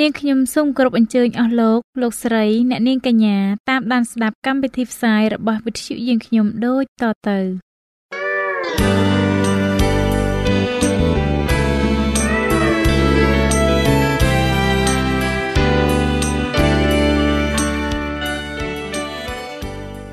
[0.00, 3.38] នាងខ្ញុំសូមគោរពអញ្ជើញអស់លោកលោកស្រី អ្នកនាងកញ្ញា
[3.70, 7.38] តាមដានស្ដាប់កម្មវិធីផ្សាយរបស់វិទ្យុយើងខ្ញុំដូចតទៅ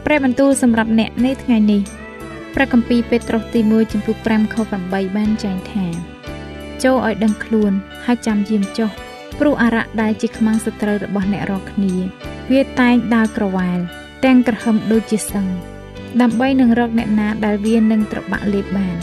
[0.05, 1.81] ព្រះបន្ទូលសម្រាប់អ្នកនៅថ្ងៃនេះ
[2.55, 5.85] ព្រះគម្ពីរពេត្រុសទី1ចំពុក5ខ8បានចែងថា
[6.83, 7.71] ចូលឲ្យដឹងខ្លួន
[8.05, 8.91] ហើយចាំយាមចុះ
[9.39, 11.93] ព្រោះអារៈដែលជាខ្មាំងសត្រូវរបស់អ្នករាល់គ្នា
[12.51, 13.79] វាតែងដើរក្រវ៉ាល
[14.25, 15.45] ទាំងក្រហមដូចជាសឹង
[16.21, 18.97] ដើម្បីនឹងរកអ្នកណាដែលវានឹងត្របាក់លេបបាន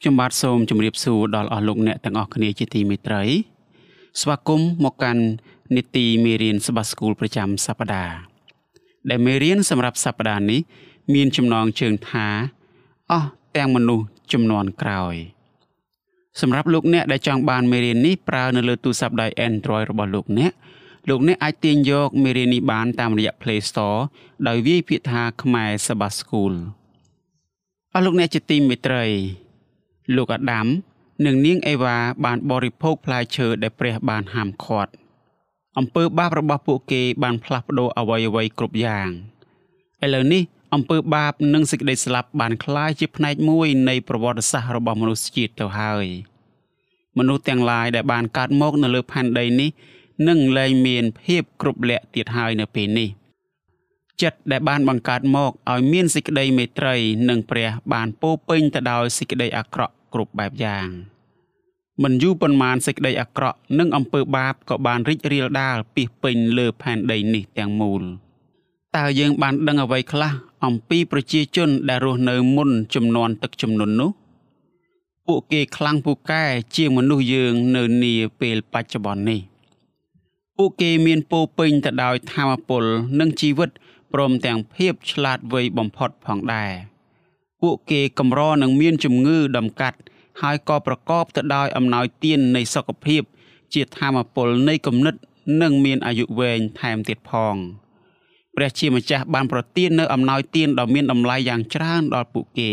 [0.00, 3.22] ខ្ញុំបាទសូមជម្រាបសួរដល់អស់លោកអ្នកទាំងអស់គ្នាជាទីមេត្រី
[4.20, 5.24] ស្វាគមន៍មកកាន់
[5.76, 8.35] នីតិមេរៀនសបាស្គូលប្រចាំសប្តាហ៍
[9.10, 10.60] ដែលមេរៀនសម្រាប់សប្តាហ៍នេះ
[11.14, 12.26] មានចំណងជើងថា
[13.10, 15.14] អស់ទាំងមនុស្សចំនួនក្រោយ
[16.40, 20.52] សម្រាប់លោកអ្នកដែលចង់បានមេរៀននេះប្រើនៅលើទូរស័ព្ទដៃ Android របស់លោកអ្នក
[21.08, 24.00] លោកអ្នកអាចទាញយកមេរៀននេះបានតាមរយៈ Play Store
[24.48, 26.52] ដោយវាយពាក្យថាខ្មែរសបាស្គូល
[27.94, 29.04] អស់លោកអ្នកជាទីមេត្រី
[30.16, 30.66] លោកអាដាម
[31.26, 34.92] និងនាងអេវ៉ាបានបរិភោគផ្លែឈើដែលព្រះបានហាមឃាត់
[35.77, 39.09] អំពើបាបរបស់ពួកគេបានផ្លាស់ប្ដូរអ្វីអ្វីគ្រប់យ៉ាង
[40.03, 40.43] ឥឡូវនេះ
[40.73, 46.05] អំពើបាបនិងសេចក្តីស្លាប់បានคล้ายជាផ្នែកមួយនៃប្រវត្តិសាស្ត្ររបស់មនុស្សជាតិទៅហើយ
[47.17, 49.69] មនុស្សទាំងឡាយដែលបានកើតមកនៅលើផែនដីនេះ
[50.27, 53.09] នឹងលែងមានភាពគ្រប់លក្ខទៀតហើយនៅពេលនេះ
[54.21, 56.95] ចិត្តដែលបានបង្កើតមកឲ្យមានសេចក្តីមេត្រី
[57.29, 60.87] និងព្រះបានពោពេញទៅដោយសេចក្តីអាក្រក់គ្រប់បែបយ៉ាង។
[62.02, 68.02] មិនយូរប៉ុន្មានសេចក្តីអាក្រក់និងអំពើបាបក៏បានរីករាលដាលពីពេញលើផែនដីនេះទាំងមូល
[68.96, 70.32] តើយើងបានដឹងអ្វីខ្លះ
[70.64, 74.10] អំពីប្រជាជនដែលរស់នៅមុនចំនួនទឹកជំនន់នោះ
[75.26, 76.44] ពួកគេខ្លាំងពូកែ
[76.76, 79.40] ជាងមនុស្សយើងនៅនាពេលបច្ចុប្បន្ននេះ
[80.56, 82.84] ពួកគេមានពោពេញទៅដោយធម៌ពល
[83.20, 83.70] និងជីវិត
[84.12, 86.72] ព្រមទាំងភាពឆ្លាតវៃបំផុតផងដែរ
[87.62, 89.98] ពួកគេកម្រនឹងមានជំងឺដំកាត់
[90.42, 93.22] ហើយក៏ប្រកបទៅដោយអំណោយទាននៃសុខភាព
[93.74, 95.14] ជាធម៌ពលនៃគំនិត
[95.62, 97.56] និងមានអាយុវែងថែមទៀតផង
[98.56, 102.72] ព្រះជាម្ចាស់បានប្រទាននៅអំណោយទានដ៏មានតម្លៃយ៉ាងច្រើនដល់ពួកគេ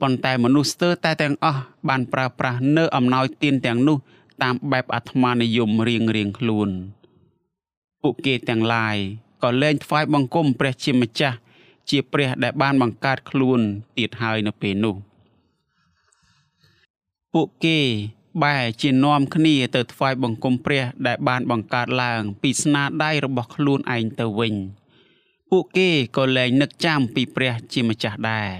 [0.00, 3.96] ប៉ុន្តែមនុស្សស្ទើរតែទាំងអស់បានប្រើប្រាស់នៅអំណោយទានទាំងនោះ
[4.42, 6.68] តាមបែបអាត្មានិយមរៀងរៀងខ្លួន
[8.02, 8.96] ពួកគេទាំងឡាយ
[9.42, 11.36] ក៏លែងថ្វាយបង្គំព្រះជាម្ចាស់
[11.90, 13.60] ជាព្រះដែលបានបង្កើតខ្លួន
[13.98, 14.96] ទៀតហើយនៅពេលនោះ។
[17.34, 17.80] ពួកគេ
[18.42, 24.54] បែរជានាំគ្នាទៅថ្វាយបង្គំព្រះដែលបានបង្កើតឡើង ពីស្នាដៃរបស់ខ្លួនឯងទៅវិញ
[25.50, 28.50] ពួកគេក៏លែងនឹកចាំពីព្រះជាម្ចាស់ដែរ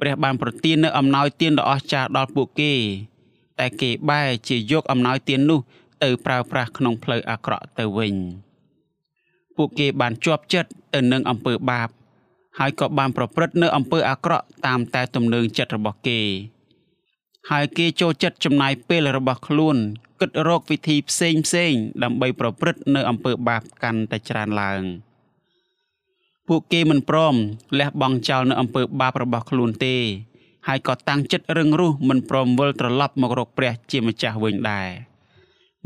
[0.00, 2.74] ព្រះបានប្រទាននូវអំណោយទានដ៏អស្ចារ្យដល់ពួកគេ
[3.58, 5.60] តែគេបែរជាយកអំណោយទាននោះ
[6.02, 8.14] ទៅប្រើប្រាស់ក្នុងផ្លូវអាក្រក់ទៅវិញ
[9.56, 11.88] ពួកគេបានជាប់ចិត្តទៅនឹងអំពើបាប
[12.58, 16.20] ហើយក៏បានប្រព្រឹត្តនៅអំពើអាក្រក់តាមតែទំនើងចិត្តរបស់គេ
[17.50, 19.76] ហើយគេចូលចិត្តចំណាយពេលរបស់ខ្លួន
[20.20, 21.72] គិតរកវិធីផ្សេងផ្សេង
[22.02, 24.82] ដើម្បីប្រព្រឹត្តនៅអំពើបាបកាន់តែច្រើនឡើង
[26.48, 27.34] ពួកគេមិនព្រម
[27.78, 29.96] លះបង់ចោលនៅអំពើបាបរបស់ខ្លួនទេ
[30.68, 34.88] ហើយក៏តាំងចិត្តរឹងរូសមិនព្រមវិលត្រឡប់មករកព្រះជាម្ចាស់វិញដែរ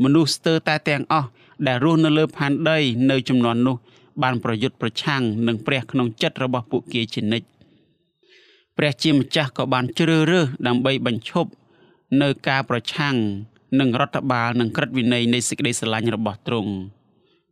[0.03, 1.27] មនុស្សស្ទើរតែទាំងអស់
[1.67, 2.79] ដែលរស់នៅលើផែនដី
[3.11, 3.75] នៅចំនួននោះ
[4.23, 7.47] បានប្រយុទ្ធប្រឆាំងនឹងព្រះក្នុងចិត្តរបស់ពួកគេជានិច្ច
[8.81, 11.51] ព្រះជាម្ចាស់ក៏បានជ្រើសរើសដើម្បីបញ្ឈប់
[12.21, 13.15] នៅការប្រឆាំង
[13.79, 16.71] នឹងរដ្ឋបាលនិងក្រឹតវិន័យនៃសេចក្តីស្រឡាញ់របស់ទ្រង់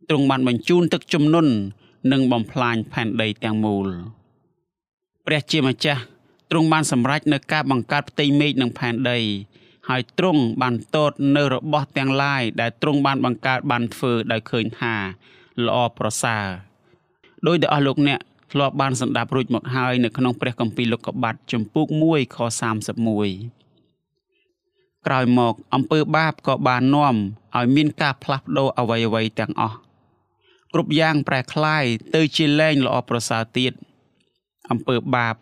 [0.08, 1.52] ទ្រង់បានបញ្ជូនទឹកជំនន់
[2.12, 3.86] និងបំផ្លាញផែនដីទាំងមូល
[5.26, 6.02] ព្រះជាម្ចាស់
[6.50, 9.18] ទ្រង់បានសម្រេចនៅការបង្កើតផ្ទៃមេឃនិងផែនដី
[9.88, 14.94] ហើយទ្រង់បានតតនៅរបស់ទាំងឡាយដែលទ្រង់បានបង្កើតបានធ្វើដោយឃើញថា
[15.66, 16.46] ល្អប្រសើរ
[17.46, 18.18] ដោយដែលអស់លោកអ្នក
[18.52, 22.38] ធ្លាប់បានសម្ដាប់រួចមកហើយនៅក្នុងព្រះគម្ពីរលោកុបាតចំពុក1ខ
[23.92, 27.16] 31ក្រោយមកអំពើបាបក៏បាននាំ
[27.56, 29.76] ឲ្យមានការផ្លាស់ប្ដូរអ្វីៗទាំងអស់
[30.72, 31.84] គ្រប់យ៉ាងប្រែក្លាយ
[32.14, 33.72] ទៅជាលែងល្អប្រសើរទៀត
[34.70, 35.34] អំពើបាប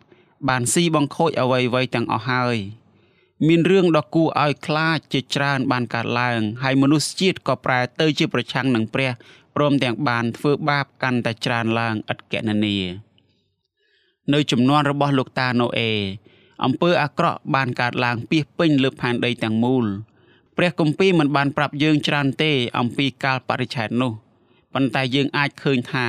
[0.49, 2.57] បានស៊ីបង្ខូចអ្វីៗទាំងអស់ហើយ
[3.47, 9.11] មានរឿងដ៏គួរឲ្យខ្លាចជាច្រើនបានកើតឡើង ហើយមនុស្សជាតិក៏ប្រែទៅជាប្រឆាំងនឹងព្រះ
[9.57, 12.79] ព្រមទាំងបានធ្វើបាបកាន់តែច្រើនឡើងឥតគណនា
[14.33, 15.91] នៅចំនួនរបស់លោកតាណូអេ
[16.65, 19.85] អំពើអាក្រក់បានកើតឡើងពីពេញលើផែនដីទាំងមូល
[20.57, 24.13] ព្រះគម្ពីរមិនបានប្រាប់យើងច្រើនទេអំពីកាលបរិច្ឆេទនោះ
[24.75, 26.07] ប៉ុន្តែយើងអាចឃើញថា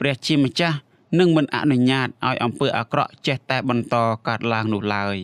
[0.00, 0.76] ព្រះជាម្ចាស់
[1.18, 3.96] នឹងមិនអនុញ្ញាតឲ្យអំពើអាក្រក់ចេះតែបន្ត
[4.28, 5.16] កើតឡើងនោះឡើយ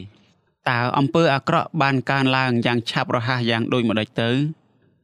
[0.71, 4.31] តើអំពើអាក្រក់បានកើនឡើងយ៉ាងឆាប់រហ័សយ៉ាងដូចម្តេចទៅ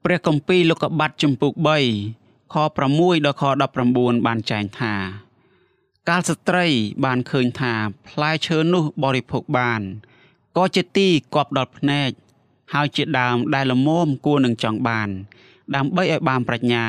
[0.04, 2.56] ព្រះគម្ពីរលោកុបាតចំពុក3 ខ
[2.90, 3.44] 6ដល់ខ
[3.84, 4.94] 19បានចែងថា
[6.08, 6.66] កាលស្ត្រី
[7.04, 7.72] បានឃើញថា
[8.08, 9.80] ផ្លែឈើនោះបរិភោគបាន
[10.56, 12.10] ក៏ជាទីគប់ដល់ភ្នែក
[12.74, 15.08] ហើយជាដើមដែលល្មមគួរនឹងចង់បាន
[15.74, 16.86] ដើម្បីឲ្យបានប្រាជ្ញា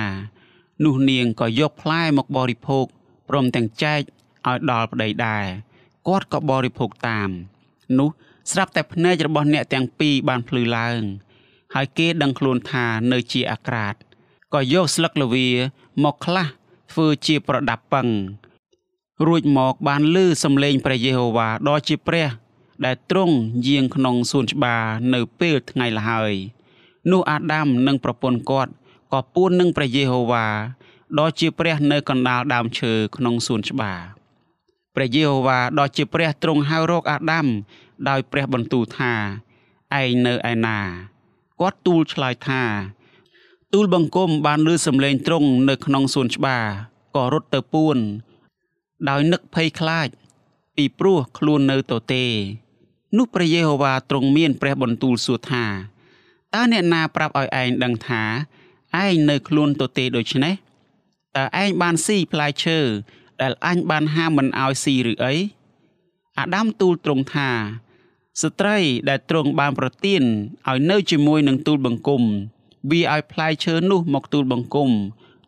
[0.86, 2.86] នោះនាងក៏យកផ្លែមកបរិភោគ
[3.30, 4.00] ព្រមទាំងចែក
[4.48, 5.46] ឲ្យដល់ប្តីដែរ
[6.08, 7.30] គាត់ក៏បរិភោគតាម
[8.00, 8.10] នោះ
[8.52, 11.02] ស្រាប់តែភ្នែករបស់អ្នកទាំងពីរបានភ្លឺឡើង
[11.76, 13.96] ហើយគេដឹងខ្លួនថានៅជាអាក្រាត
[14.54, 15.48] ក៏យកស្លឹកល្វា
[16.04, 16.48] មកខ្លះ
[16.92, 18.08] ធ្វើជាប្រដាប់ពឹង
[19.28, 22.28] រួចមកបានលឺសំឡេងព្រះយេហូវ៉ាដ៏ជាព្រះ
[22.86, 23.36] ដែលទ្រង់
[23.68, 26.34] យាងក្នុងសួនច្បារនៅពេលថ្ងៃលហើយ
[27.12, 28.72] នោះអាដាមនិងប្រពន្ធគាត់
[29.14, 30.46] ក៏ពួននឹងព្រះយេហូវ៉ា
[31.20, 34.00] ដ៏ជាព្រះនៅកណ្ដាលដើមឈើក្នុងសួនច្បារ
[34.96, 37.48] ព្រះយេហូវ៉ាដ៏ជាព្រះទ្រង់ហៅរកអាដាម
[38.10, 39.14] ដោយព្រះបន្ទូលថា
[40.02, 40.80] ឯងនៅឯណា
[41.60, 42.64] គាត់ទូលឆ្លើយថា
[43.74, 46.66] ទូលបង្គំបានឮសំឡេងទ្រង់នៅក្នុងសួនច្បារ
[47.16, 47.98] ក៏រត់ទៅពួន
[49.10, 50.08] ដោយនឹកភ័យខ្លាច
[50.76, 52.26] ពីព្រោះខ្លួននៅទទេ
[53.18, 55.66] នោះព្រះយេហូវ៉ាទ្រង់មានព្រះបន្ទូលសួរថា
[56.54, 58.24] តើអ្នកណាប្រាប់ឲ្យឯងដឹងថា
[59.04, 60.54] ឯងនៅខ្លួនទទេដូច្នេះ
[61.36, 62.80] តើឯងបានស៊ីផ្លែឈើ
[63.42, 65.34] ដែលអញបានហាមមិនឲ្យស៊ីឬអី
[66.38, 67.50] អាដាមទូលទ្រង់ថា
[68.42, 68.78] ស្ត្រី
[69.10, 70.24] ដែលទ្រង់បានប្រទាន
[70.68, 72.24] ឲ្យនៅជាមួយនឹងទូលបង្គំ
[72.90, 74.90] វាឲ្យផ្លែឈើនោះមកទូលបង្គំ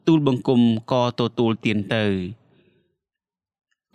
[0.08, 0.62] ទូលបង្គំ
[0.92, 2.06] ក៏ទទួលទានទៅ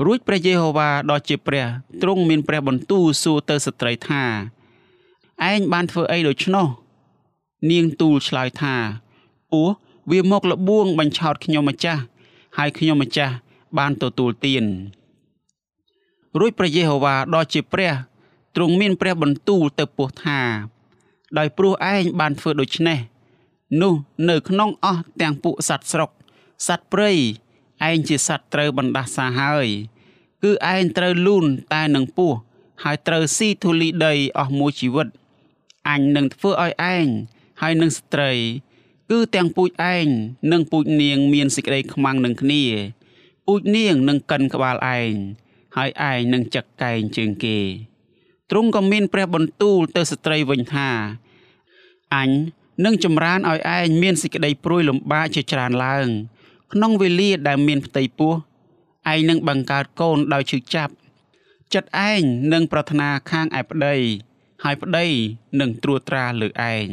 [0.04, 1.66] រួចព្រះយេហូវ៉ាដ៏ជាព្រះ
[2.02, 4.22] ទ្រង់មានព្រះបន្ទូលសួរទៅស្ត្រីថា
[5.50, 6.66] ឯងបានធ្វើអីដូច្នោះ
[7.70, 8.74] នាងទូលឆ្លើយថា
[9.52, 9.68] ពោះ
[10.10, 12.02] វាមកលបួងបញ្ឆោតខ្ញុំម្ចាស់
[12.56, 13.34] ហើយខ្ញុំម្ចាស់
[13.78, 14.64] បានទទួលទាន
[16.38, 17.92] រួចព្រះយេហូវ៉ាដ៏ជាព្រះ
[18.56, 20.40] ទ្រង់មានព្រះបន្ទូលទៅពោះថា
[21.38, 22.98] ដោយព្រោះឯងបានធ្វើដូច្នេះ
[23.80, 23.94] នោះ
[24.28, 26.10] នៅក្នុងអស់ទាំងពួកសត្វស្រុក
[26.66, 27.12] សត្វព្រៃ
[27.88, 29.66] ឯងជាសត្វត្រូវបណ្ដាសាហើយ
[30.42, 32.32] គឺឯងត្រូវលូនតែនឹងពោះ
[32.82, 35.08] ហើយត្រូវស៊ីធូលីដីអស់មួយជីវិត
[35.88, 37.06] អញនឹងធ្វើឲ្យឯង
[37.60, 38.32] ហើយនឹងស្ត្រី
[39.10, 40.06] គឺទាំងពូជឯង
[40.52, 42.62] និងពូជនាងមានសេចក្តីខ្មាំងនឹងគ្នា
[43.46, 45.12] ពូជនាងនឹងកិនក្បាលឯង
[45.76, 47.58] ហើយឯងនឹងចឹកកែងជើងគេ
[48.50, 50.88] ទ្រង់ក៏មានព្រះបន្ទូលទៅស្ត្រីវិញថា
[52.14, 52.30] អញ
[52.84, 56.08] នឹងចម្រើនឲ្យឯងមានសេចក្តីព្រួយលំបាកជាច្រើនឡើង
[56.72, 58.32] ក្នុងវេលាដែលមានផ្ទៃពោះ
[59.12, 60.92] ឯងនឹងបង្កើតកូនដោយឈឺចាប់
[61.74, 63.96] ចិត្តឯងនឹងប្រាថ្នាខាងឯប្តី
[64.64, 65.06] ហើយប្តី
[65.60, 66.86] នឹងត្រួតត្រាលើឯង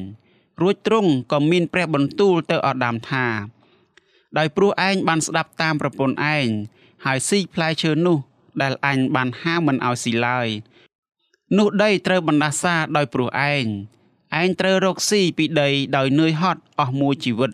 [0.62, 3.28] រួចទ្រង់ក៏មានព្រះបន្ទូលទៅអាដាមថា
[4.38, 6.48] ដោយព្រោះឯងបានស្ដាប់តាមប្រពន្ធឯង
[7.06, 8.18] ហើយស៊ីផ្លែឈើនោះ
[8.62, 10.48] ដែលអញបានហាមមិនឲ្យស៊ីឡើយ
[11.58, 13.66] នោះដីត្រូវបណ្ដាសាដោយព្រោះឯង
[14.42, 17.52] ឯងត្រូវរកស៊ីពីដីដោយនឿយហត់អស់មួយជីវិត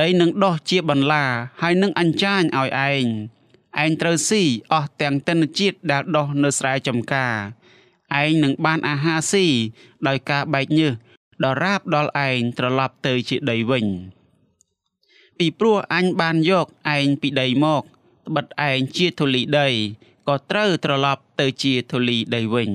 [0.00, 1.24] ដីនឹងដោះជាបន្លា
[1.60, 3.04] ហើយនឹងអញ្ចាញឲ្យឯង
[3.82, 4.42] ឯងត្រូវស៊ី
[4.72, 7.34] អស់ទាំងទិន្នជាតិដែលដោះនៅស្រែចម្ការ
[8.20, 9.46] ឯងនឹងបានអាហារស៊ី
[10.06, 10.94] ដោយការបែកញើស
[11.44, 13.86] ដល់រាបដល់ឯងត្រឡប់ទៅជាដីវិញ
[15.38, 16.66] ពីព្រោះអញបានយក
[16.96, 17.82] ឯងពីដីមក
[18.26, 19.68] ត្បិតឯងជាធូលីដី
[20.28, 22.70] ក៏ត្រូវត្រឡប់ទៅជាធូលីដីវិញ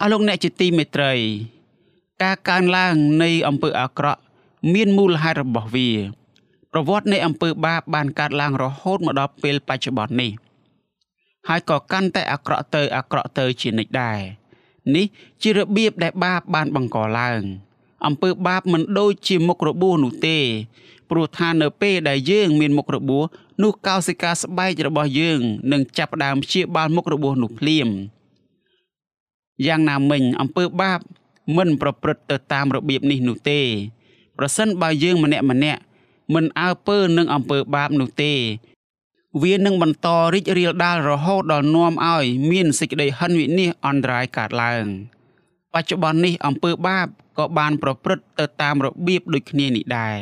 [0.00, 1.12] អស់លោកអ្នកជាទីមេត្រី
[2.22, 4.20] ការកើនឡើងនៃអំពើអាក្រក់
[4.74, 5.90] មានមូលហេតុរបស់វា
[6.72, 10.32] ប្រវត្តិនៃអំពើបាបបានកើតឡើងរហូតមកដល់ពេលបច្ចុប្បន្ននេះ
[11.48, 14.20] ហើយក៏កាន់តែអាក្រក់ទៅអាក្រក់ទៅជានិច្ចដែរ
[14.94, 15.06] នេះ
[15.42, 17.40] ជារបៀបដែលបាបបានបង្កឡើង
[18.06, 20.38] អំពើបាបមិនដូចជាមុខរបួសនោះទេ
[21.10, 23.24] ព្រោះថានៅពេលដែលយើងមានមុខរបួស
[23.62, 25.40] នោះកោសិកាស្បែករបស់យើង
[25.72, 27.88] នឹងចាប់ផ្ដើមព្យាបាលមុខរបួសនោះភ្លាម
[29.66, 31.00] យ៉ាងណាមិញអំពើបាប
[31.56, 33.60] មិនប្រព្រឹត្តទៅតាមរបៀបនេះនោះទេ
[34.38, 35.80] ប្រសិនបើយើងម្នាក់ម្នាក់
[36.34, 38.32] មិនអើពើនឹងអំពើបាបនោះទេ
[39.42, 44.84] វានឹងបន្តរីករាលដាលរហូតដល់នាំឲ្យមានសេចក្តីហិនវិនាសអន្តរាយកើតឡើង
[45.72, 47.06] បច្ចុប្បន្ននេះអំពើបាប
[47.38, 50.16] ក៏បានប្រព្រឹត្តទៅតាមរបៀបដូចគ្នានេះដែរ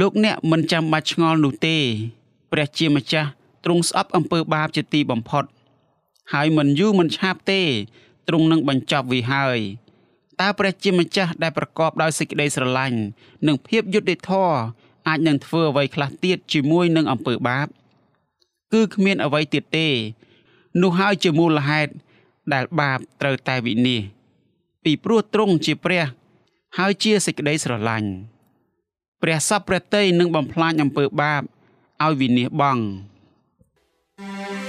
[0.00, 1.76] លោកអ្នកមិនចាំបាច់ឆ្ងល់នោះទេ
[2.52, 3.28] ព្រះជាម្ចាស់
[3.64, 5.44] ទ្រង់ស្អប់អំពើបាបជាទីបំផុត
[6.32, 7.62] ហើយមិនយូរមិនឆាប់ទេ
[8.28, 9.58] ទ្រង់នឹងបញ្ចប់វាហើយ
[10.40, 12.98] តើព្រះជាម្ចាស់ដែលប្រកបដោយសេចក្តីស្រឡាញ់
[13.46, 14.56] និងភាពយុត្តិធម៌
[15.08, 17.66] អាចនឹងធ្វើអ្វីខ្លះទៀតជាមួយនឹងអំពើបាប
[18.72, 19.88] គឺគ្មានអ្វីទៀតទេ
[20.82, 21.92] នោះហើយជាមូលហេតុ
[22.52, 24.18] ដែលបាបត្រូវតែវិនិច្ឆ័យ
[24.84, 26.04] ពីព្រោះទ្រង់ជាព្រះ
[26.78, 28.10] ហើយជាសេចក្តីស្រឡាញ់
[29.22, 31.42] ព្រះសពព្រះតីនឹងបំផ្លាញអំពើបាប
[32.04, 34.67] ឲ្យវិនិច្ឆ័យបង់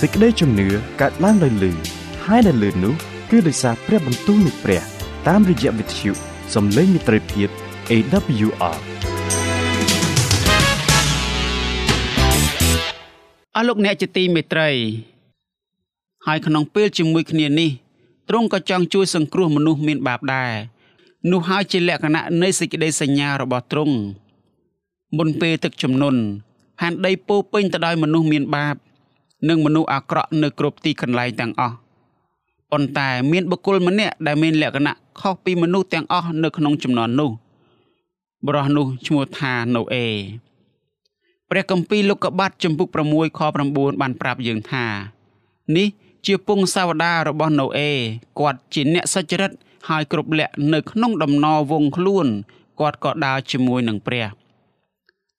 [0.00, 0.68] សេចក្តីជំនឿ
[1.00, 1.72] កើតឡើងដោយលឺ
[2.26, 2.94] ហើយដែលលឺនោះ
[3.30, 4.82] គឺដោយសារព្រះបន្ទូលនៃព្រះ
[5.28, 6.10] តាមរយៈវិទ្យុ
[6.54, 7.48] សំឡេងមិត្តភាព
[7.90, 8.78] AWR
[13.54, 14.70] អស់លោកអ្នកជាទីមេត្រី
[16.26, 17.70] ហើយក្នុងពេលជាមួយគ្នានេះ
[18.28, 20.52] ទ្រង់ក៏ចង់ជួយសង្គ្រោះមនុស្សមានបាបដែរ
[21.30, 23.96] នោះហើយជាលក្ខណៈនៃសេចក្តីសញ្ញារបស់ទ្រង់
[25.16, 26.20] មុនពេលទឹកជំនន់
[26.78, 28.76] ផែនដីពោពេញទៅដោយមនុស្សមានបាប
[29.48, 31.74] និងមនុស្សអាក្រក់នៅគ្រប់ទីកន្លែងទាំងអស់
[32.70, 37.30] ប៉ុន្តែមានបុគ្គលម្នាក់ដែលមានលក្ខណៈខុសពីមនុស្សទាំងអស់នៅក្នុងចំនួននោះ
[38.46, 40.06] បរោះនោះឈ្មោះថាណូអេ
[41.50, 44.84] ព្រះគម្ពីរលោកកបាត់ចំពុក6ខ9បានប្រាប់យើងថា
[45.76, 45.88] នេះ
[46.26, 47.90] ជាពងសាវតារបស់ណូអេ
[48.38, 49.52] គាត់ជាអ្នកសុចរិត
[49.88, 52.26] ហើយគ្រប់លក្ខនៅក្នុងដំណរវងខ្លួន
[52.80, 54.26] គាត់ក៏ដើរជាមួយនឹងព្រះ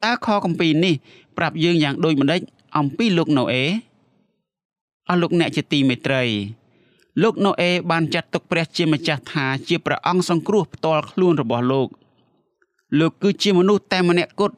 [0.04, 0.94] តើខគម្ពីរនេះ
[1.38, 2.42] ប្រាប់យើងយ៉ាងដូចម្ដេច
[2.78, 3.64] អំពីលោកណូអេ
[5.10, 6.24] អស់លោកអ្នកជាទីមេត្រី
[7.24, 11.88] លោកណូអេបានចាត់ទុកព្រះជាម្ចាស់ថាជាព្រះអង្គសង្គ្រោះផ្ទាល់ខ្លួនរបស់លោក
[13.00, 14.58] លោកគឺជាមនុស្សតែម្នាក់គត់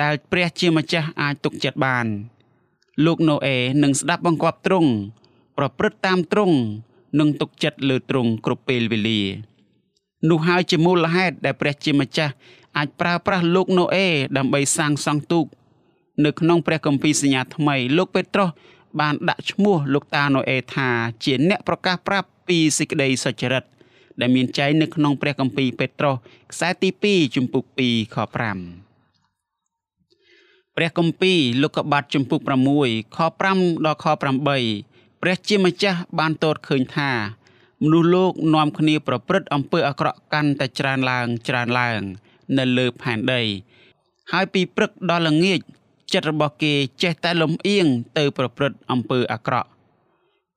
[0.00, 2.06] ដែលព្រះជាម្ចាស់អាចទុកចិត្តបាន
[3.04, 4.90] លោកណូអេនឹងស្ដាប់បង្គាប់ទ្រង់
[5.58, 6.56] ប្រព្រឹត្តតាមទ្រង់
[7.18, 9.20] និងទុកចិត្តលើទ្រង់គ្រប់ពេលវេលា
[10.28, 12.32] នោះហើយជាមូលហេតុដែលព្រះជាម្ចាស់
[12.76, 14.06] អាចប្រើប្រាស់លោកណូអេ
[14.36, 15.46] ដើម្បីសាងសង់ទូក
[16.24, 18.48] នៅក្នុងព្រះគម្ពីរសញ្ញាថ្មីលោកពេត្រុស
[19.00, 20.88] បានដាក់ឈ្មោះលោកតាណូអេថា
[21.24, 23.64] ជាអ្នកប្រកាសប្រាប់ពីសេចក្តីសុចរិត
[24.20, 26.14] ដែលមានចែងនៅក្នុងព្រះគម្ពីរពេត្រុស
[26.52, 28.34] ខ្សែទី2ជំពូក2ខ5
[30.76, 32.40] ព្រះគម្ពីរលោកុបាទជំពូក
[32.78, 33.18] 6ខ
[33.52, 37.10] 5ដល់ខ8ព្រះជាម្ចាស់បានទតឃើញថា
[37.82, 42.00] មនុស្សលោកនាំគ្នាប្រព្រឹត្តអំពើអាក្រក់កាន់តែច្រើនឡើងច្រើនឡើង
[42.58, 43.42] នៅលើផែនដី
[44.32, 45.60] ហើយពីព្រឹកដល់ល្ងាច
[46.12, 47.86] ចិត្តរបស់គេចេះតែលំអៀង
[48.18, 49.68] ទៅប្រព្រឹត្តអំពើអាក្រក់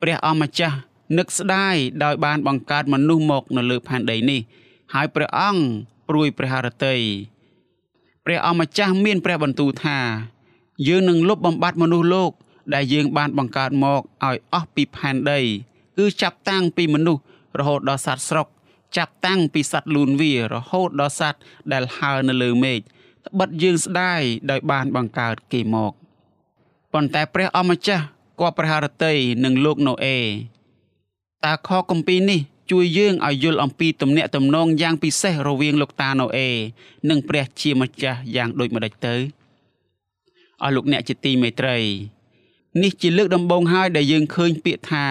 [0.01, 0.77] ព្រះអម្ចាស់
[1.17, 4.41] នឹកស្ដាយដោយបានបង្កើតមនុស្សមកនៅលើផែនដីនេះ
[4.93, 5.63] ហើយព្រះអង្គ
[6.09, 6.95] ព្រួយព្រះハរតី
[8.25, 9.99] ព្រះអម្ចាស់មានព្រះបន្ទូលថា
[10.87, 12.31] យើងនឹងលុបបំបាត់មនុស្សលោក
[12.73, 15.39] ដែលយើងបានបង្កើតមកឲ្យអស់ពីផែនដី
[15.97, 17.21] គឺចាប់តាំងពីមនុស្ស
[17.59, 18.47] រហូតដល់សត្វស្រុក
[18.97, 21.39] ចាប់តាំងពីសត្វលូនវារហូតដល់សត្វ
[21.73, 22.81] ដែលហើរនៅលើមេឃ
[23.27, 25.93] ត្បិតយើងស្ដាយដោយបានបង្កើតគេមក
[26.93, 28.03] ប៉ុន្តែព្រះអម្ចាស់
[28.39, 29.13] ក៏ព្រះハរតី
[29.43, 30.19] នឹងលោកណូអេ
[31.45, 32.39] តើខគម្ពីរនេះ
[32.71, 36.49] ជួយយើងឲ្យយល់អំពីទំនាក់ទំនងយ៉ាងពិសេសរវាងលោកតាណូអេ
[37.09, 39.15] និងព្រះជាម្ចាស់យ៉ាងដូចម្ដេចទៅ
[40.61, 41.77] អស់លោកអ្នកជាទីមេត្រី
[42.81, 45.05] នេះជាលើកដំបូងហើយដែលយើងឃើញពាក្យថា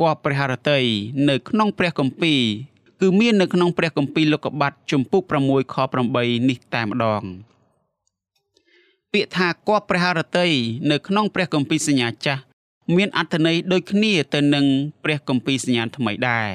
[0.00, 0.80] គបព្រះハរតី
[1.28, 2.42] នៅក្នុងព្រះគម្ពីរ
[3.00, 5.76] គឺមាននៅក្នុងព្រះគម្ពីរលោកុបាតជំពូក6ខ
[6.12, 7.22] 8នេះតែម្ដង
[9.12, 10.48] ពាក្យថាគបព្រះハរតី
[10.90, 12.42] នៅក្នុងព្រះគម្ពីរសញ្ញាចាស់
[12.96, 14.66] មានអត្ថន័យដូចគ្នាទៅនឹង
[15.04, 16.48] ព្រះគម្ពីរសញ្ញាថ្មីដែរ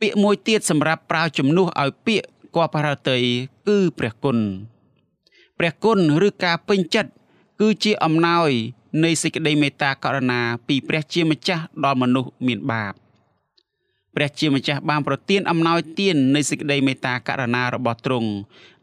[0.00, 2.26] ពាក្យមួយទៀតសម្រាប់ប្រើជំនួសឲ្យពាក្យ
[2.56, 3.18] គបព្រះハរតី
[3.68, 4.38] គឺព្រះគុណ
[5.58, 7.10] ព្រះគុណឬការពេញចិត្ត
[7.60, 8.50] គឺជាអំណោយ
[9.04, 12.94] នៃសេចក្តីមេត្តាករុណាពីព្រះជាម្ចាស់ដល់មនុស្សមានបាប
[14.14, 18.30] ព្រះជាម្ចាស់បានប្រទានអំណោយទាននៃសេចក្តីមេត្តាករុណារបស់ទ្រង់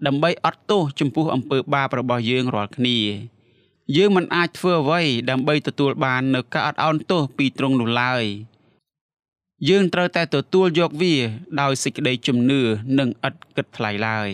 [0.05, 2.97] ដើម្បីអត់ទោសចំពោះអំពើបាបរបស់យើងរាល់គ្នា
[3.95, 8.23] យើងមិនអាចធ្វើអ្វីដើម្បីទទួលបាននូវការអត់ឱនទោសពីទ្រង់នោះឡើយ
[9.69, 11.15] យើងត្រូវតែទទួលយកវា
[11.61, 12.61] ដោយសេចក្តីជំនឿ
[12.99, 14.29] និងឥតគិតថ្លៃឡើយ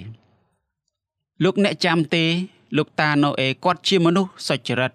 [1.43, 2.25] លោកអ្នកចាំទេ
[2.77, 4.91] លោកតាណូអេគាត់ជាមនុស្សសុចរិត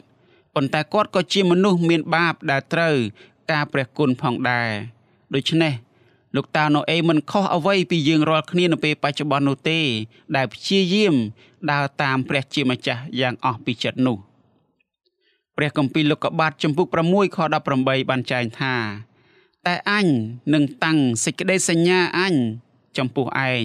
[0.55, 2.95] ប៉ុន្តែគាត់ក៏ជាមនុស្សមានបាបដែលត្រូវ
[3.51, 4.71] ការព្រះគុណផងដែរ
[5.35, 5.73] ដូច្នេះ
[6.37, 9.81] លោកតាណូអេមិនខុសអ្វីពីយើងរាល់គ្នានៅពេលបច្ចុប្បន្ននោះទេ
[10.37, 11.15] ដែលព្យាយាម
[11.71, 14.19] ដើរតាមព្រះជាម្ចាស់យ៉ាងអស់ពីចិត្តនោះ
[15.57, 18.75] ព្រះគម្ពីរលោកុបាទចំពុក6ខ18បានចែងថា
[19.67, 20.07] តែអញ
[20.55, 22.35] នឹងតាំងសេចក្តីសញ្ញាអញ
[22.97, 23.65] ចំពោះឯង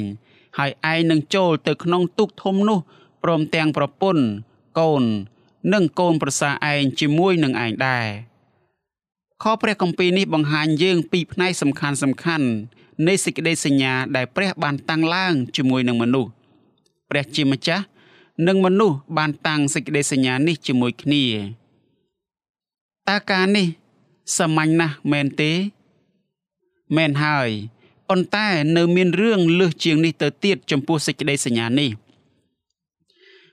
[0.57, 2.79] ហើយឯងនឹងចូលទៅក្នុងទូកធំនោះ
[3.23, 4.23] ព្រមទាំងប្រពន្ធ
[4.79, 5.03] កូន
[5.73, 8.07] និងកូនប្រសាឯងជាមួយនឹងឯងដែរ
[9.43, 12.47] ខព្រះគម្ពីរនេះបង្ហាញយើងពីផ្នែកសំខាន់សំខាន់
[13.07, 16.29] នៃសេចក្តីសញ្ញាដែលព្រះបានតាំងឡើងជាមួយនឹងមនុស្ស
[17.09, 17.83] ព្រះជាម្ចាស់
[18.47, 21.23] និងមនុស្សបានតាំងសេចក្តីសញ្ញានេះជាមួយគ្នា
[23.09, 23.67] តើការនេះ
[24.37, 25.51] សាមញ្ញណាស់មែនទេ
[26.95, 27.49] មែនហើយ
[28.09, 28.47] ប៉ុន្តែ
[28.77, 31.89] នៅមានរឿងលើសជាងនេះទៅទៀតចំពោះសេចក្តីសញ្ញានេះ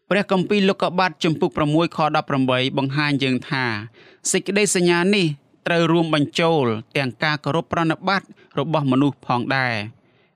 [0.09, 1.99] ព្រះគម្ពីរលោកុបាតចំពុក6ខ
[2.38, 3.64] 18បង្ហាញយើងថា
[4.32, 5.26] សេចក្តីសញ្ញានេះ
[5.70, 6.64] ត្រូវរួមបញ្ចូល
[6.96, 8.22] ទាំងការគោរពប្រណិប័ត
[8.58, 9.74] របស់មនុស្សផងដែរ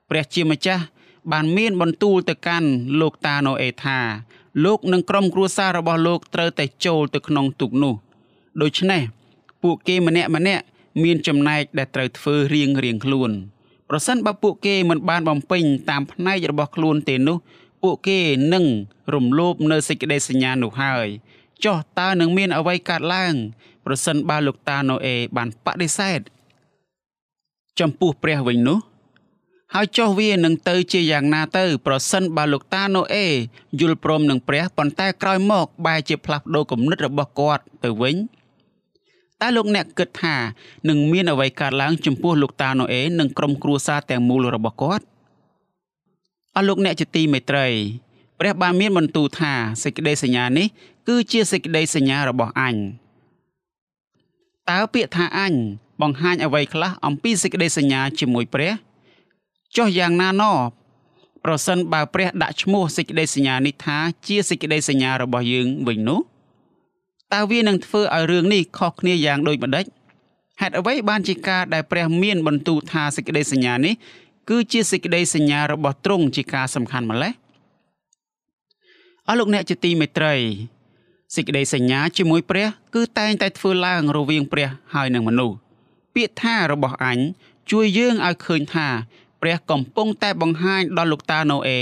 [0.09, 0.83] ព្រះជាម្ចាស់
[1.31, 3.99] បានមានបន្ទូលទៅកាន់លោកតាណូអេថា
[4.65, 7.95] លោកនិងក្រុមគ្រួសាររបស់លោកត្រូវតែចូលទៅក្នុងទូកនោះ
[8.61, 9.01] ដូច្នេះ
[9.63, 10.63] ពួកគេម្នាក់ម្នាក់
[11.03, 13.31] មានចំណែកដែលត្រូវធ្វើរៀងរៀងខ្លួន
[13.89, 17.37] ប្រសិនបើពួកគេមិនបានបំពេញតាមផ្នែករបស់ខ្លួនទេនោះ
[17.83, 18.19] ពួកគេ
[18.53, 18.65] នឹង
[19.13, 21.07] រំលោភនៅសេចក្តីសញ្ញានោះហើយ
[21.63, 23.33] ចុះតើនឹងមានអ្វីកើតឡើង
[23.85, 26.19] ប្រសិនបើលោកតាណូអេបានបដិសេធ
[27.79, 28.79] ចំពោះព្រះវិញនោះ
[29.73, 33.27] ហើយចុះវានឹងទៅជាយ៉ាងណាទៅ ប្រសិនបើលោកតាណូអេ
[33.79, 38.15] យល់ព្រមនឹងព្រះប៉ុន្តែក្រោយមកបែរជាផ្លាស់ប្ដូរគំនិតរបស់គាត់ទៅវិញ
[39.41, 40.35] តើលោកអ្នកគិតថា
[40.89, 45.05] នឹងមានអ្វីកើតឡើងចំពោះលោកតាណូអេនិងក្រុមគ្រួសារទាំងមូលរបស់គាត់
[46.55, 47.67] អស់លោកអ្នកជាទីមេត្រី
[48.39, 50.67] ព្រះបានមានបន្ទូលថាសេចក្តីសញ្ញានេះ
[51.07, 52.75] គឺជាសេចក្តីសញ្ញារបស់អញ
[54.71, 55.53] តើពាក្យថាអញ
[56.01, 58.71] បង្ហាញអ្វីខ្លះអំពីសេចក្តីសញ្ញាជាមួយព្រះ
[59.75, 60.43] ចុះយ៉ាងណាណ
[61.45, 66.19] ប្រសិនបើព្រះដាក់ឈ្មោះសេចក្តីសញ្ញានេះថាជាសេចក្តីសញ្ញារបស់យើងវិញនោះ
[67.33, 69.85] តើវានឹងធ្វើឲ្យរឿងនេះខុសគ្នាយ៉ាងដូចម្ដេច
[70.61, 73.93] ហេតុអ្វីបានជាការដែលព្រះមានបន្ទូលថាសេចក្តីសញ្ញានេះ
[74.49, 77.33] គឺជាសេចក្តីសញ្ញារបស់ទ្រង់ជាការសំខាន់ម្ល៉េះ
[79.27, 80.33] អស់លោកអ្នកជាទីមេត្រី
[81.33, 85.55] សេចក្តីសញ្ញាជាមួយព្រះ គឺតែងតែធ្វើឡើងរវាងព្រះហើយនិងមនុស្ស
[86.15, 87.19] ពាក្យថារបស់អញ
[87.71, 88.87] ជួយយើងឲ្យឃើញថា
[89.41, 91.81] ព្រះកំពុងតែបង្ហាញដល់លោកតាណូអេ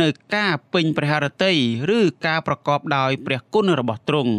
[0.00, 1.52] នៅការពេញព្រះハរតី
[1.96, 4.34] ឬការប្រកបដោយព្រះគុណរបស់ទ្រង់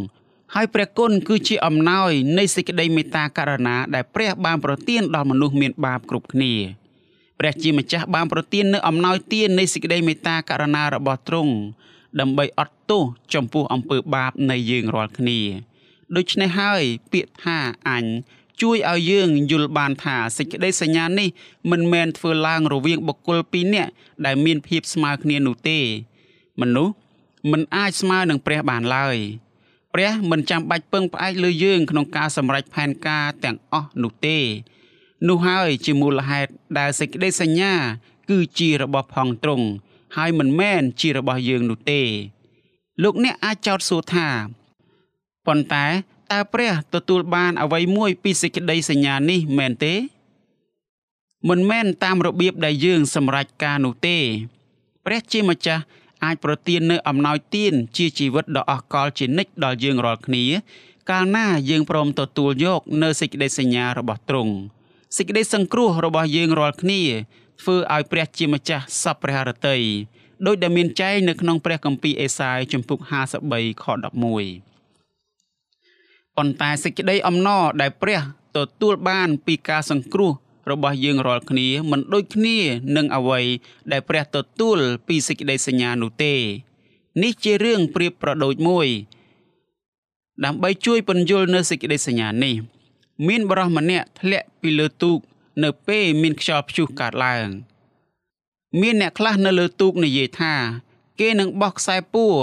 [0.56, 6.54] ហើយព្រះគុណគឺជាអំណោយនៃសេចក្តីមេត្តាករុណាដែលព្រះបានប្រទានដល់មនុស្សមានបាបគ្រប់គ្នា
[7.40, 11.54] ព្រះជាម្ចាស់បានប្រទាននូវអំណោយទាននៃសេចក្តីមេត្តាករុណារបស់ទ្រង់
[12.20, 15.40] ដើម្បីអត់ទោសចំពោះអំពើបាបនៃយើងរាល់គ្នា
[16.16, 17.58] ដូច្នេះហើយពាក្យថា
[17.90, 18.06] អញ
[18.62, 21.30] ជួយឲ្យយើងយល់បានថាសេចក្តីសញ្ញានេះ
[21.72, 23.92] មិនមែនធ្វើឡើងរវាងបុគ្គលពីរនាក់
[24.26, 25.80] ដែលមានភាពស្មើគ្នានោះទេ
[26.62, 26.94] មនុស្ស
[27.52, 29.18] មិនអាចស្មើនឹងព្រះបានឡើយ
[29.94, 34.38] ព្រះមិនចាំបាច់ពឹងផ្អែកលើយើងក្នុងការសម្រេចផែនការទាំងអស់នោះទេ
[35.28, 37.74] នោះហើយជាមូលហេតុដែលសេចក្តីសញ្ញា
[38.30, 39.68] គឺជារបស់ផងទ្រង់
[40.18, 42.02] ហើយមិនមែនជារបស់យើងនោះទេ
[43.04, 44.28] លោកអ្នកអាចចោទសួរថា
[45.48, 45.86] ប៉ុន្តែ
[46.32, 49.94] តើព្រះទទួលបានអ្វីមួយពីសេចក្តីសញ្ញានេះមែនទេ
[51.50, 54.18] មិនមែនតាមរបៀបដែលយើងសម្រេចការនោះទេ
[55.06, 55.84] ព្រះជាម្ចាស់
[56.24, 60.44] អាចប្រទាននូវអំណោយទានជាជីវិតដ៏អស្ចារ្យជានិច្ចដល់យើងរាល់គ្នា
[61.10, 64.54] កាលណាយើងព្រមទទួលយកនូវសេចក្តីសញ្ញារបស់ទ្រង់
[65.18, 67.02] សេចក្តីសង្គ្រោះរបស់យើងរាល់គ្នា
[67.62, 69.78] ធ្វើឲ្យព្រះជាម្ចាស់សពព្រះハរតី
[70.46, 73.00] ដោយដែលមានចែងនៅក្នុងព្រះគម្ពីរអេសាយជំពូក
[73.42, 73.96] 53ខ11
[76.38, 78.22] ប៉ុន្តែសេចក្តីអំណរដែលព្រះ
[78.58, 80.32] ទទួលបានពីការសង្គ្រោះ
[80.72, 82.58] របស់យើងរាល់គ្នាមិនដូចគ្នា
[82.96, 83.40] នឹងអ្វី
[83.92, 86.34] ដែលព្រះទទួលពីសេចក្តីសញ្ញានោះទេ
[87.24, 88.88] នេះជារឿងប្រៀបប្រដូចមួយ
[90.46, 92.56] ដើម្បីជួយពន្យល់នៅសេចក្តីសញ្ញានេះ
[93.28, 95.20] មានបរិសម្នាក់ធ្លាក់ពីលើទូក
[95.64, 97.48] នៅពេលមានខ្យល់ព្យុះកើតឡើង
[98.82, 100.54] មានអ្នកខ្លះនៅលើទូកនិយាយថា
[101.20, 102.36] គេនឹងបោះខ្សែពួរ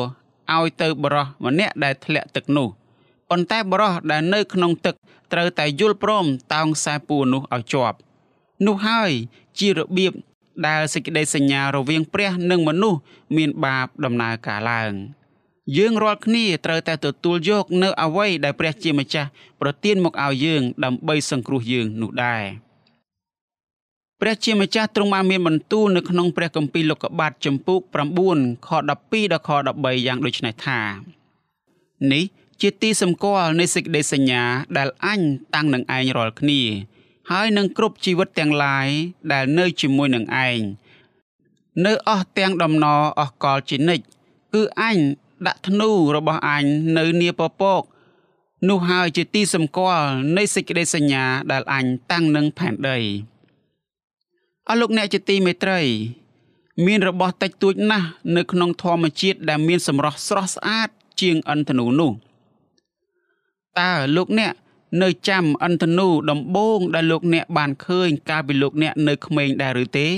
[0.57, 2.69] ឲ្យទៅបរិសម្នាក់ដែលធ្លាក់ទឹកនោះ
[3.31, 4.95] ប៉ុន្តែបរោះដែលនៅក្នុងទឹក
[5.33, 7.97] ត្រូវតែយល់ព្រមតោងខ្សែពួរនោះឲ្យជាប់
[8.67, 9.13] នោះហើយ
[9.59, 10.13] ជារបៀប
[10.67, 13.01] ដែលសេចក្តីសញ្ញារវាងព្រះនិងមនុស្ស
[13.37, 14.93] មានបាបដំណើរការឡើង
[15.77, 19.29] យើងរាល់គ្នាត្រូវតែទទួលយកនៅអ្វីដែលព្រះជាម្ចាស់
[19.61, 22.45] ប្រទានមកឲ្យយើងដើម្បីសង្គ្រោះយើងនោះដែរ
[24.21, 27.81] ព្រះជាម្ចាស់ទ្រង់បានមានបន្ទូលនៅក្នុងព្រះគម្ពីរលោកុបាទចំពុក
[28.25, 30.81] 9ខ12ដល់ខ13យ៉ាងដូចនេះថា
[32.13, 32.25] នេះ
[32.61, 34.43] ជាទីសម្គាល់នៃសេចក្តីសញ្ញា
[34.79, 35.21] ដែលអញ
[35.55, 36.63] តាំងនឹងឯងរាល់គ្នា
[37.31, 38.89] ហើយនឹងគ្រប់ជីវិតទាំងឡាយ
[39.33, 40.61] ដែលនៅជាមួយនឹងឯង
[41.87, 44.05] នៅអស់ទាំងដំណរអស់កលជានិច្ច
[44.55, 44.99] គឺអញ
[45.47, 46.65] ដាក់ធ្នូរបស់អញ
[46.99, 47.83] នៅនីពពក
[48.69, 52.99] នោះហើយជាទីសម្គាល់នៃសេចក្តីសញ្ញាដែលអញតាំងនឹងផែនដី
[54.71, 55.81] អស់លោកអ្នកជាទីមេត្រី
[56.87, 60.89] មានរបស់តិចតួចណាស់នៅក្នុងធម្មជាតិដែលមានសម្រស់ស្រស់ស្អាត
[61.21, 62.13] ជាងអិនធនូនោះ
[63.81, 64.53] តើលោកអ្នក
[65.03, 70.09] នៅចាំអន្តនូដំបងដែលលោកអ្នកបានឃើញកាលពីលោកអ្នកនៅក្មេងដែរឬទេ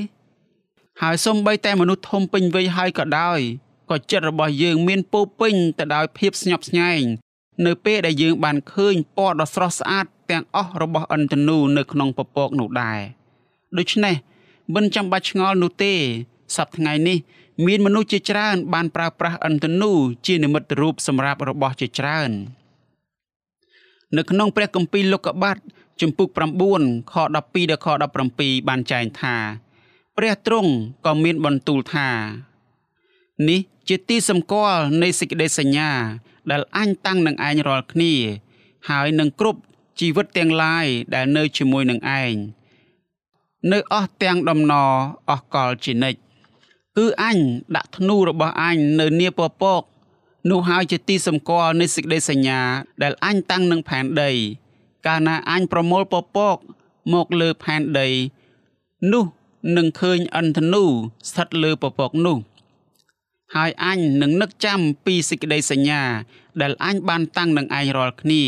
[1.03, 3.41] ហើយសំបីតែមនុស្សធំពេញវ័យហើយក៏ដោយ
[3.91, 7.03] ក៏ចិត្តរបស់យើងមានពោពេញទៅដោយភាពស្ញប់ស្ញែង
[7.67, 13.01] នៅពេលដែលយើងបានឃើញពណ៌ដ៏ស្រស់ស្អាតទាំងអស់របស់អន្តនូនៅក្នុងពពកនោះដែរ
[13.79, 14.15] ដូច្នេះ
[14.75, 15.93] មិនចាំបាច់ឆ្ងល់នោះទេ
[16.57, 17.19] សប្តាហ៍ថ្ងៃនេះ
[17.67, 19.93] មានមនុស្សជាច្រើន បានប្រើប្រាស់អន្តនូ
[20.27, 22.31] ជានិមិត្តរូបសម្រាប់របស់ជាច្រើន
[24.17, 25.59] នៅក្នុងព្រះគម្ពីរលោកុបាទ
[26.01, 26.29] ជំពូក
[26.71, 27.39] 9ខ12ដ
[27.71, 27.87] ល់ខ
[28.31, 29.37] 17បានចែងថា
[30.17, 30.71] ព្រះទ្រង់
[31.07, 32.09] ក៏មានបន្ទូលថា
[33.49, 35.91] នេះជាទីសម្គាល់នៃសេចក្តីសញ្ញា
[36.51, 38.15] ដែលអញតាំងនឹងឯងរាល់គ្នា
[38.89, 39.61] ហើយនឹងគ្រប់
[40.01, 42.35] ជីវិតទាំងឡាយដែលនៅជាមួយនឹងឯង
[43.73, 44.91] នៅអស់ទាំងដំណរ
[45.31, 46.21] អស់កលជានិច្ច
[46.97, 47.39] គឺអញ
[47.77, 49.83] ដាក់ធ្នូរបស់អញនៅនីពពក
[50.51, 52.61] នោះហើយជាទីសម្គាល់នៃសេចក្តីសញ្ញា
[53.03, 54.31] ដែលអញតាំងនឹងផែនដី
[55.07, 56.57] កាលណាអញប្រមូលពពក
[57.13, 58.09] មកលើផែនដី
[59.13, 59.25] នោះ
[59.77, 60.85] នឹងឃើញអន្តនូ
[61.29, 62.39] ស្ថិតលើពពកនោះ
[63.55, 66.03] ហើយអញនឹងនឹកចាំពីសេចក្តីសញ្ញា
[66.61, 68.45] ដែលអញបានតាំងនឹងឯងរាល់គ្នា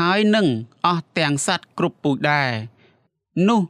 [0.00, 0.46] ហើយនឹង
[0.86, 2.50] អស់ទាំងសត្វគ្រប់ពូជដែរ
[3.48, 3.60] នោះ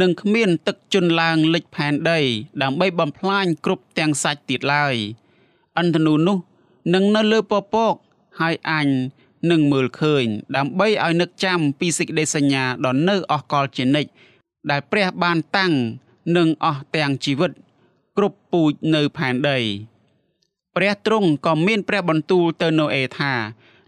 [0.00, 2.20] នឹងគ្មានទឹកជន់ឡើងលិចផែនដី
[2.62, 4.94] ដើម្បីបំផ្លាញគ្រប់ទាំងសាច់ទៀតឡើយ
[5.78, 6.38] អន្តនូនោះ
[6.94, 7.94] នឹងនៅលើពពក
[8.40, 8.88] ហើយអញ
[9.50, 10.24] នឹងមើលឃើញ
[10.56, 14.10] ដើម្បីឲ្យនឹកចាំពីសេចក្តីសញ្ញាដ៏នៅអស់កលជានិច្ច
[14.70, 15.72] ដែលព្រះបានតាំង
[16.36, 17.52] នឹងអស់ទាំងជីវិត
[18.16, 19.58] គ្រប់ពូជនៅផែនដី
[20.76, 23.32] ព្រះទ្រង់ក៏មានព្រះបន្ទូលទៅណូអេថា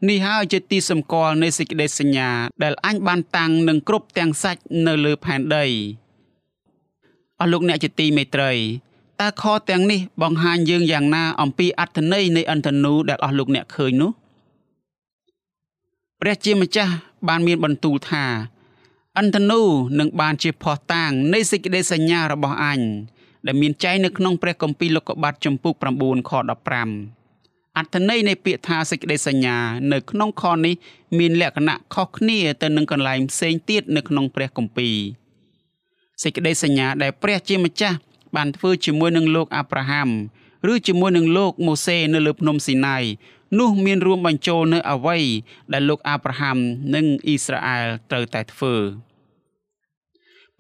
[0.09, 2.31] នេះហើយជាទីសម្គាល់នៃសេចក្តីសញ្ញា
[2.63, 5.67] ដែលអញបានតាំងនឹងគ្រប់ទាំងសាច់នៅលើផែនដី
[7.41, 8.53] អស់លោកអ្នកជាទីមេត្រី
[9.21, 14.11] តើខទាំងនេះបង្ហាញយើងយ៉ាងណាអំពីអត្ថន័យនៃអន្តនូដែលអស់លោកអ្នកឃើញនោះ
[16.21, 16.93] ព្រះជាម្ចាស់
[17.29, 18.25] បានមានបន្ទូលថា
[19.19, 19.63] អន្តនូ
[19.99, 22.81] នឹងបានជាផោះតាងនៃសេចក្តីសញ្ញារបស់អញ
[23.47, 27.20] ដែលមានចែងនៅក្នុងព្រះគម្ពីរលោកុបាទចំពុក9ខ15
[27.81, 29.57] អត្ថន័យនៃពាក្យថាសេចក្តីសញ្ញា
[29.93, 30.75] នៅក្នុងខនេះ
[31.19, 34.97] មានលក្ខណៈខុសគ្នាទៅនឹងកន្លែងផ្សេងទៀតនៅក្នុងព្រះគម្ពីរ
[36.23, 37.97] សេចក្តីសញ្ញាដែលព្រះជាម្ចាស់
[38.37, 40.09] បានធ្វើជាមួយនឹងលោកអាប់រ៉ាហាំ
[40.73, 43.05] ឬជាមួយនឹងលោកម៉ូសេនៅលើភ្នំស៊ីណាយ
[43.59, 45.19] នោះមានរួមបញ្ចូលនៅអ្វី
[45.73, 46.57] ដែលលោកអាប់រ៉ាហាំ
[46.95, 48.75] និងអ៊ីស្រាអែលត្រូវតែធ្វើ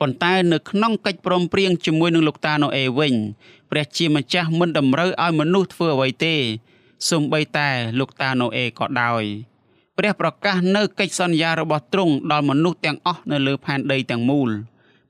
[0.00, 3.14] ប៉ុន្តែនៅក្នុងកិច្ចព្រមព្រៀងជាមួយនឹងលោកតាណូអេវិញ
[3.70, 6.36] ព្រះជាម្ចាស់មិនតម្រូវឲ្យមនុស្សធ្វើអ្វីទេ
[7.08, 9.24] សូម្បីតែលោកតាណូអេក៏ដោយ
[9.98, 14.50] ព្រះប្រកាសនៅកិច្ចសន្យារបស់ទ្រង់ដល់មនុស្សទាំងអស់នៅលើផែនដីទាំងមូល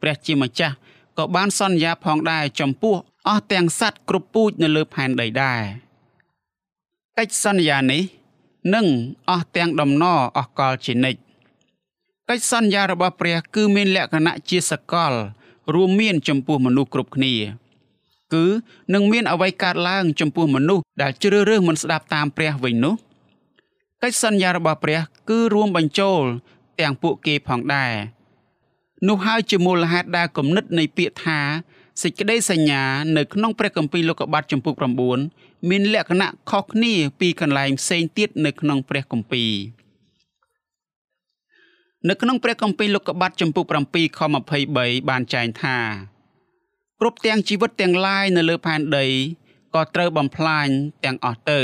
[0.01, 0.75] ព្រះជាម្ចាស់
[1.19, 2.97] ក៏បានសន្យាផងដែរចំពោះ
[3.29, 5.61] អស់ទាំងសត្វគ្រប់ពូជនៅលើផែនដីដែរ
[7.19, 8.03] កិច្ចសន្យានេះ
[8.75, 8.87] នឹង
[9.31, 11.21] អស់ទាំងដំណរអស់កលជានិច្ច
[12.29, 15.13] កិច្ចសន្យារបស់ព្រះគឺមានលក្ខណៈជាសកល
[15.75, 17.35] រួមមានចំពោះមនុស្សគ្រប់គ្នា
[18.35, 18.45] គឺ
[18.95, 22.95] នឹងមានអ្វីកើតឡើងចំពោះមនុស្សដែលជ្រើសរើសមិនស្ដាប់តាមព្រះវិញនោះ
[24.03, 26.23] កិច្ចសន្យារបស់ព្រះគឺរួមបញ្ចូល
[26.81, 27.93] ទាំងពួកគេផងដែរ
[29.09, 31.41] នោះហើយជាមូលហេតុដែលគំនិតនៃពាក្យថា
[32.03, 32.83] សេចក្តីសញ្ញា
[33.17, 34.75] នៅក្នុងព្រះគម្ពីរលោកុបាទចំពុក
[35.21, 39.53] 9មានលក្ខណៈខុសគ្នាពីកន្លែងផ្សេងទៀតនៅក្នុងព្រះគម្ពីរ
[42.09, 44.21] នៅក្នុងព្រះគម្ពីរលោកុបាទចំពុក7ខ
[44.65, 45.77] 23បានចែងថា
[47.03, 49.07] គ្រប់ទាំងជីវិតទាំងឡាយនៅលើផែនដី
[49.75, 50.69] ក៏ត្រូវបំផ្លាញ
[51.05, 51.61] ទាំងអស់ទៅ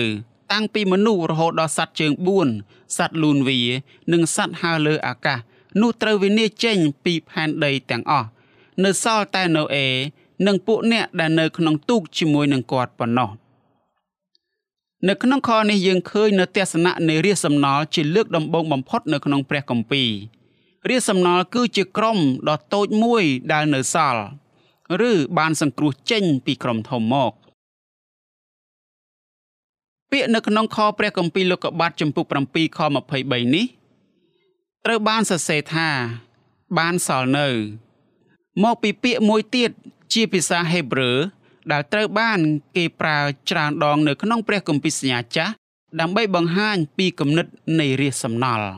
[0.52, 2.12] តាំងពីមនុស្សរហូតដល់សត្វជើង
[2.54, 3.60] 4សត្វលូនវា
[4.12, 5.38] និងសត្វហើរលើអាកាស
[5.80, 8.28] នោះត្រូវវិនិច្ឆ័យចេញពីផែនដីទាំងអស់
[8.84, 9.86] នៅសល់តែណូអេ
[10.46, 13.30] និងពួកអ្នកដែលនៅក្នុងទូកជាមួយនឹងគាត់ប៉ុណ្ណោះ
[15.08, 20.10] នៅក្នុងខនេះយើងឃើញនៅទស្សនៈនៃរាជសំណល់ជាលើកដំបូងបំផុតនៅក្នុងព្រះគម្ពីរ
[20.88, 22.18] រាជសំណល់គឺជាក្រុម
[22.48, 23.22] ដ៏តូចមួយ
[23.52, 24.24] ដែលនៅសល់
[25.10, 27.32] ឬបានសង្គ្រោះចេញពីក្រុមធំមក
[30.10, 32.78] ពាក្យនៅក្នុងខព្រះគម្ពីរលោកុបាទចំពុក7ខ
[33.16, 33.66] 23នេះ
[34.84, 35.88] ត្រូវបានសរសេរថា
[36.78, 37.48] បានសល់នៅ
[38.64, 39.70] មកពីពាក្យមួយទៀត
[40.12, 41.12] ជាភាសាហេប្រឺ
[41.72, 42.38] ដែលត្រូវបាន
[42.76, 43.18] គេប្រើ
[43.50, 45.52] ច្រើនដងនៅក្នុងព្រះគម្ពីរសញ្ញាចាស់
[46.00, 47.46] ដើម្បីបង្ហាញពីគំនិត
[47.80, 48.68] នៃរាជសំណល់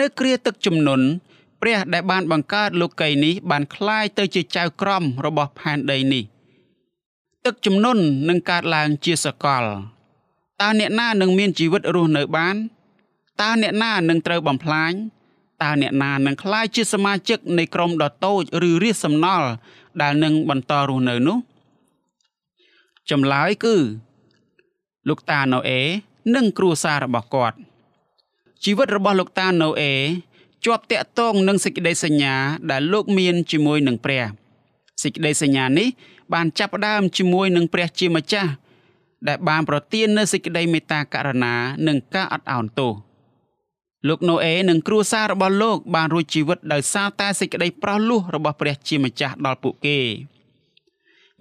[0.00, 1.06] នៅគ្រាទឹកជំនន់
[1.61, 6.23] ព្រះដែលបានបង្កើតលោកីយ៍នេះបានคล้ายទៅជាចៅក្រមរបស់ផែនដីនេះ
[7.45, 9.63] ទឹកជំនន់នឹងកើតឡើងជាសកល
[10.61, 12.55] តើអ្នកណានឹងមានជីវិតរស់នៅបាន
[13.41, 14.91] តើអ្នកណានឹងត្រូវបំផ្លាញ
[15.63, 19.49] តើអ្នកណានឹងក្លាយជាសមាជិកនៃក្រុមដ៏តូចឬរាជសំណល់
[20.01, 21.37] ដែលនឹងបន្តរស់នៅនោះ
[23.09, 23.75] ចម្លើយគឺ
[25.09, 25.81] លោកតាណូអេ
[26.35, 27.57] និងគ្រួសាររបស់គាត់
[28.63, 29.93] ជីវិតរបស់លោកតាណូអេ
[30.64, 32.34] ជាប់តាក់ទងនឹងសេចក្តីសញ្ញា
[32.70, 34.24] ដែលលោកមានជាមួយនឹងព្រះ
[35.02, 35.88] សេចក្តីសញ្ញានេះ
[36.34, 38.50] បានចាប់ផ្ដើមជាមួយនឹងព្រះជាម្ចាស់
[39.28, 41.54] ដែលបានប្រទាននូវសេចក្តីមេត្តាករុណា
[41.86, 42.92] និងការអត់ឱនទោស
[44.08, 49.98] លោកណូអេនិងគ្រួសាររបស់លោកបានរួចជីវិតដោយសារតែសេចក្តីប្រោសលោះរបស់ព្រះជាម្ចាស់ដល់ពួកគេ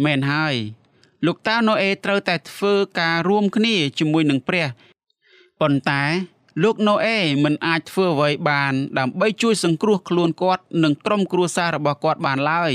[0.03, 0.56] មែនហើយ
[1.25, 4.65] លោកតាណូអេត្រូវតែធ្វើការរួមគ្នាជាមួយនឹងព្រះ
[5.60, 6.03] ប៉ុន្តែ
[6.63, 12.74] លោកណូអេមិនអាចធ្វើអ្វីបានដើម្បីជួយសង្គ្រោះខ្លួនគាត់និងក្រុមគ្រួសាររបស់គាត់បានឡើយ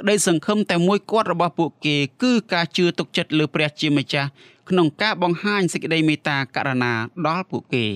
[0.00, 4.28] ក្តីសង្ឃឹមតែមួយគាត់របស់ពួកគេគឺការជឿទុកចិត្តលើព្រះជាម្ចាស់
[4.68, 6.92] ក្នុងការបង្ហាញសេចក្តីមេត្តាករុណា
[7.26, 7.86] ដល់ពួកគេ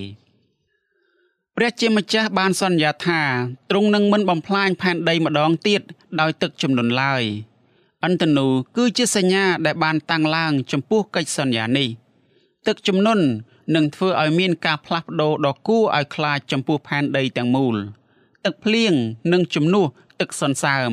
[1.55, 3.21] ព្រះជាម្ចាស់បានសន្យាថា
[3.69, 5.81] ទ្រង់នឹងមិនបំផ្លាញផែនដីម្ដងទៀត
[6.19, 7.23] ដោយទឹកជំនន់ឡើយ
[8.05, 11.89] អន្តនូគឺជាសញ្ញាដែលបានតាំងឡើងចំពោះកិច្ចសន្យានេះ
[12.67, 13.25] ទឹកជំនន់
[13.75, 17.75] នឹងធ្វើឲ្យមានការផ្លាស់ប្ដូរដ៏គួរឲ្យខ្លាចចំពោះផែនដីទាំងមូល
[18.45, 18.93] ទឹកភ្លៀង
[19.31, 19.87] និងជំនួស
[20.19, 20.91] ទឹកសន្សើម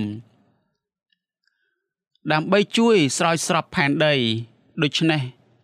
[2.32, 4.14] ដើម្បីជួយស្រោចស្រពផែនដី
[4.82, 5.20] ដូច្នេះ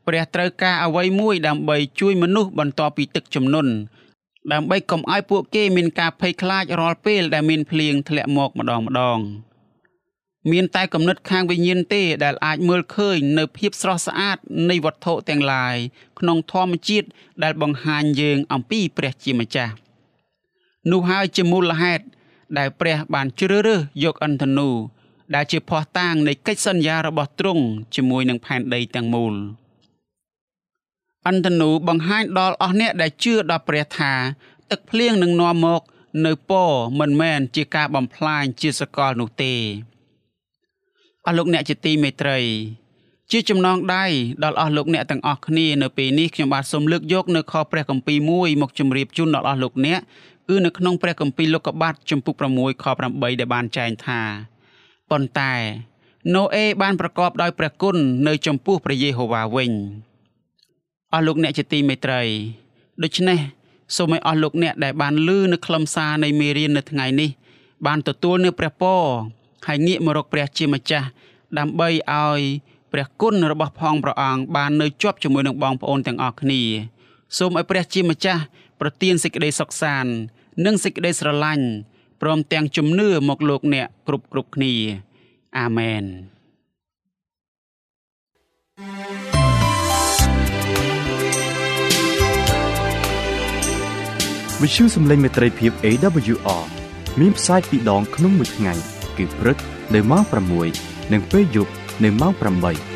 [0.06, 3.72] ព្រះត្រូវការអ្វីមួយដើម្បីជួយមនុស្សបន្ទាប់ពីទឹកជំនន់
[4.52, 9.18] ដើម្បីកុំឲ្យពួកគេមានការភ័យខ្លាចរាល់ពេលដែលមានភ្លៀងធ្លាក់មកម្ដងម្ដង
[10.50, 14.38] មានតែគំនិតខាងវិញ្ញាណទេដែលអាចមើលឃើញនៅភាពស្រស់ស្អាត
[14.70, 15.76] នៃវត្ថុទាំងឡាយ
[16.18, 17.06] ក្នុងធម្មជាតិ
[17.42, 19.74] ដែលបង្ហាញយើងអំពីព្រះជាម្ចាស់
[20.90, 22.04] នោះហើយជាមូលហេតុ
[22.58, 24.70] ដែលព្រះបានជ្រើសរើសយកអន្តនូ
[25.34, 29.34] ដែលជាភ័ស្តុតាងនៃកិច្ចសន្យារបស់ទ្រង់ជាមួយនឹងផែនដីទាំងមូល
[31.28, 34.12] អន្តនូបង្ហាញដល់អស់អ្នកដែលជឿដល់ព្រះថា
[34.70, 35.82] ទឹកភ្លៀងនឹងនាំមក
[36.26, 39.54] នៅពរមិនមែនជាការបំផ្លាញជាសកលនោះទេ
[41.26, 42.38] អស់លោកអ្នកជាទីមេត្រី
[43.32, 44.04] ជាចំណងដៃ
[44.44, 50.00] ដល់អស់លោកអ្នកទាំងអស់គ្នានៅពេលនេះខ្ញុំបាទសូមលើកយកនៅខព្រះគម្ពីរមួយមកជម្រាបជូនដល់អស់លោកអ្នក
[50.48, 54.20] គឺនៅក្នុងព្រះគម្ពីរលោកុបាទចំពុក6ខ8ដែលបានចែងថា
[55.10, 55.54] ប៉ុន្តែ
[56.34, 57.96] ណូអេបានប្រកបដោយព្រះគុណ
[58.28, 59.70] នៅចំពោះព្រះយេហូវ៉ាវិញ
[61.12, 62.22] អស់លោកអ្នកជាទីមេត្រី
[63.02, 63.38] ដូច្នេះ
[63.96, 67.30] សូមឲ្យអស់លោកអ្នកដែលបានឮនៅខ្លឹមសារនៃមេរៀននៅថ្ងៃនេះ
[67.86, 69.02] បានទទួលនៅព្រះពរ
[69.66, 71.06] ហើយងាកមករកព្រះជាម្ចាស់
[71.58, 72.40] ដើម្បីឲ្យ
[72.92, 76.62] ព្រះគុណរបស់ផងព្រះអង្គបាននៅជាប់ជាមួយនឹងបងប្អូនទាំងអស់គ្នា
[77.38, 78.42] សូមឲ្យព្រះជាម្ចាស់
[78.80, 80.12] ប្រទានសេចក្តីសុខសាន្ត
[80.64, 81.66] និងសេចក្តីស្រឡាញ់
[82.22, 84.72] ព្រមទាំងជំនឿមកលោកអ្នកគ្រប់គ្រប់គ្នា
[85.58, 86.04] អាមែន
[94.62, 96.64] វិទ្យុសំឡេងមេត្រីភាព AWR
[97.20, 99.56] មានផ្សាយពីរដងក្នុងមួយថ្ងៃ គឺព្រឹក
[99.94, 100.22] នៅម៉ោង
[100.68, 101.72] 6និងពេលយប់
[102.04, 102.91] នៅម៉ោង8